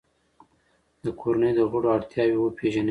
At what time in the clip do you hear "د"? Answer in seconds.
1.03-1.05, 1.55-1.59